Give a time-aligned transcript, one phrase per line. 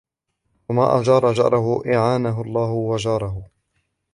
[0.69, 3.43] وَمَنْ أَجَارَ جَارَهُ أَعَانَهُ اللَّهُ وَجَارَهُ